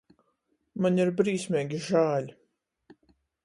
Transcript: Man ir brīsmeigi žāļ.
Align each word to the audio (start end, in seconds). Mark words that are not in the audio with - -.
Man 0.85 0.97
ir 1.03 1.11
brīsmeigi 1.21 1.83
žāļ. 1.91 2.29